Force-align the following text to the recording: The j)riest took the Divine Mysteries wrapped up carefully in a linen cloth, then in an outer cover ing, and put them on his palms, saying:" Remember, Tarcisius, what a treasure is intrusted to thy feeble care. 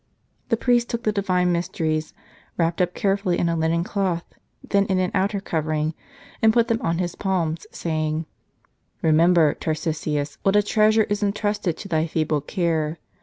The 0.49 0.57
j)riest 0.57 0.87
took 0.87 1.03
the 1.03 1.11
Divine 1.11 1.51
Mysteries 1.51 2.15
wrapped 2.57 2.81
up 2.81 2.95
carefully 2.95 3.37
in 3.37 3.47
a 3.49 3.55
linen 3.55 3.83
cloth, 3.83 4.23
then 4.67 4.87
in 4.87 4.97
an 4.97 5.11
outer 5.13 5.39
cover 5.39 5.73
ing, 5.73 5.93
and 6.41 6.51
put 6.51 6.69
them 6.69 6.81
on 6.81 6.97
his 6.97 7.13
palms, 7.13 7.67
saying:" 7.71 8.25
Remember, 9.03 9.53
Tarcisius, 9.53 10.39
what 10.41 10.55
a 10.55 10.63
treasure 10.63 11.03
is 11.03 11.21
intrusted 11.21 11.77
to 11.77 11.87
thy 11.87 12.07
feeble 12.07 12.41
care. 12.41 12.97